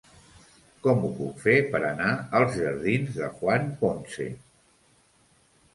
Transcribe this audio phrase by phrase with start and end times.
[0.87, 2.09] Com ho puc fer per anar
[2.41, 4.31] als jardins de Juan Ponce?